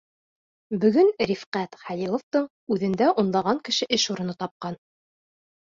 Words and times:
Бөгөн 0.85 1.11
Рифҡәт 1.31 1.77
Хәлиловтың 1.83 2.49
үҙендә 2.77 3.13
унлаған 3.25 3.63
кеше 3.71 3.91
эш 4.01 4.09
урыны 4.17 4.39
тапҡан. 4.43 4.83